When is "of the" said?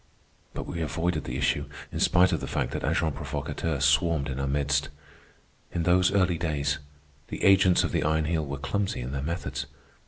2.31-2.47, 7.83-8.01